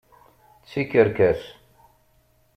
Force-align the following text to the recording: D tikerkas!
D 0.63 0.65
tikerkas! 0.69 1.41